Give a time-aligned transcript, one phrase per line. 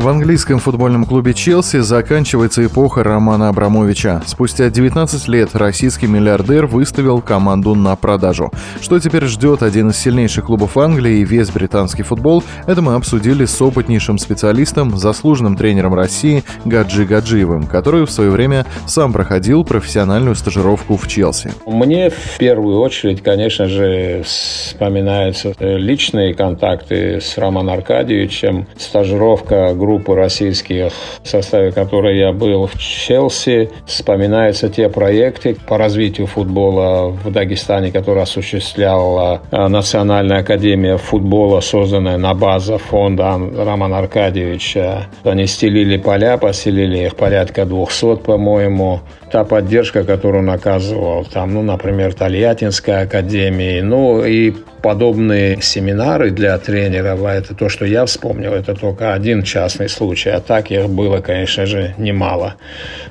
[0.00, 4.22] В английском футбольном клубе Челси заканчивается эпоха Романа Абрамовича.
[4.24, 8.50] Спустя 19 лет российский миллиардер выставил команду на продажу.
[8.80, 13.44] Что теперь ждет один из сильнейших клубов Англии и весь британский футбол, это мы обсудили
[13.44, 20.34] с опытнейшим специалистом, заслуженным тренером России Гаджи Гаджиевым, который в свое время сам проходил профессиональную
[20.34, 21.52] стажировку в Челси.
[21.66, 30.14] Мне в первую очередь, конечно же, вспоминаются личные контакты с Романом Аркадьевичем, стажировка группы группы
[30.14, 30.92] российских,
[31.24, 33.70] в составе которой я был в Челси.
[33.86, 42.18] Вспоминаются те проекты по развитию футбола в Дагестане, которые осуществляла э, Национальная академия футбола, созданная
[42.18, 45.08] на базе фонда Романа Аркадьевича.
[45.24, 49.00] Они стелили поля, поселили их порядка 200, по-моему.
[49.32, 56.56] Та поддержка, которую он оказывал, там, ну, например, Тольяттинская академия, ну и подобные семинары для
[56.58, 60.88] тренеров, а это то, что я вспомнил, это только один частный случай, а так их
[60.88, 62.56] было, конечно же, немало.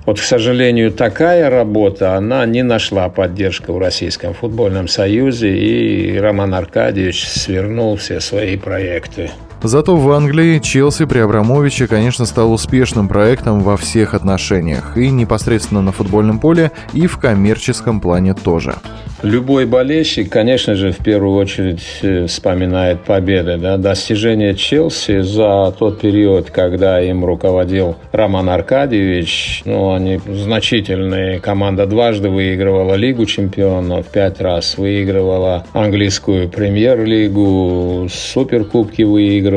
[0.05, 6.53] Вот, к сожалению, такая работа, она не нашла поддержки в Российском футбольном союзе, и Роман
[6.53, 9.31] Аркадьевич свернул все свои проекты.
[9.63, 15.81] Зато в Англии Челси при Абрамовиче, конечно, стал успешным проектом во всех отношениях, и непосредственно
[15.81, 18.75] на футбольном поле, и в коммерческом плане тоже.
[19.21, 23.57] Любой болельщик, конечно же, в первую очередь э, вспоминает победы.
[23.57, 23.75] Да?
[23.75, 31.41] Достижения Челси за тот период, когда им руководил Роман Аркадьевич, ну, они значительные.
[31.41, 39.48] Команда дважды выигрывала Лигу чемпионов, пять раз выигрывала английскую премьер-лигу, суперкубки выигрывала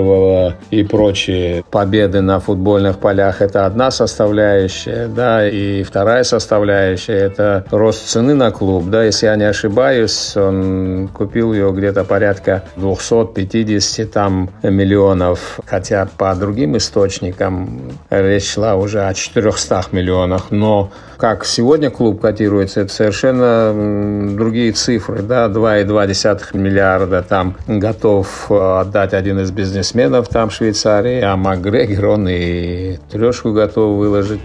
[0.71, 1.65] и прочие.
[1.71, 8.51] Победы на футбольных полях– это одна составляющая, да, и вторая составляющая– это рост цены на
[8.51, 16.09] клуб, да, если я не ошибаюсь, он купил ее где-то порядка 250 там миллионов, хотя
[16.17, 20.91] по другим источникам речь шла уже о 400 миллионах, но
[21.23, 29.15] как сегодня клуб котируется, это совершенно другие цифры, да, 2,2 миллиарда там готов э, отдать
[29.15, 34.41] один из бизнесменов там в Швейцарии, а Макгрегор, он и трешку готов выложить.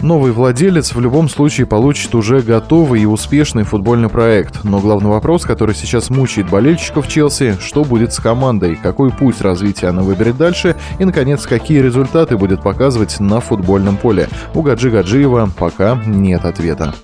[0.00, 4.62] Новый владелец в любом случае получит уже готовый и успешный футбольный проект.
[4.64, 9.88] Но главный вопрос, который сейчас мучает болельщиков Челси, что будет с командой, какой путь развития
[9.88, 14.28] она выберет дальше и, наконец, какие результаты будет показывать на футбольном поле.
[14.54, 16.94] У Гаджи Гаджиева пока нет ответа.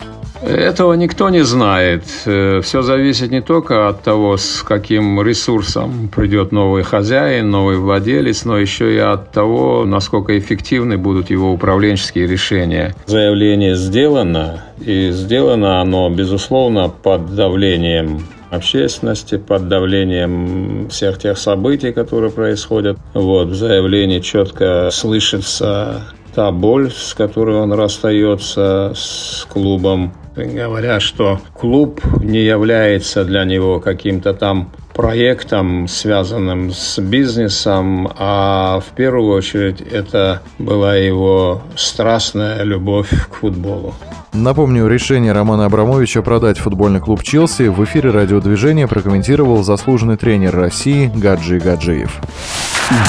[0.46, 2.04] Этого никто не знает.
[2.26, 8.44] Э, Все зависит не только от того, с каким ресурсом придет новый хозяин, новый владелец,
[8.44, 12.94] но еще и от того, насколько эффективны будут его управленческие решения.
[13.06, 22.30] Заявление сделано, и сделано оно, безусловно, под давлением общественности, под давлением всех тех событий, которые
[22.30, 22.98] происходят.
[23.14, 26.02] Вот, в заявлении четко слышится
[26.34, 33.80] та боль, с которой он расстается с клубом, говоря, что клуб не является для него
[33.80, 43.08] каким-то там проектом, связанным с бизнесом, а в первую очередь это была его страстная любовь
[43.10, 43.94] к футболу.
[44.32, 51.10] Напомню, решение Романа Абрамовича продать футбольный клуб «Челси» в эфире радиодвижения прокомментировал заслуженный тренер России
[51.14, 52.20] Гаджи Гаджиев.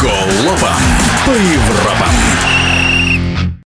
[0.01, 0.75] Голова
[1.25, 2.54] по Европам.